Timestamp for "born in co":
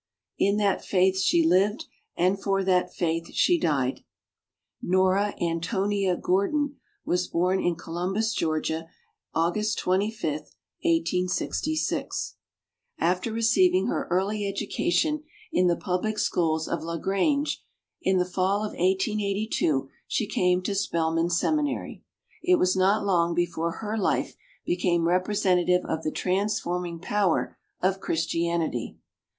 7.27-7.91